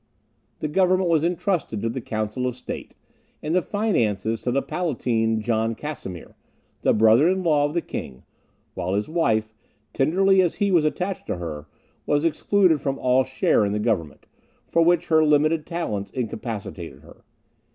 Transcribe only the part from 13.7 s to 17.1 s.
the government, for which her limited talents incapacitated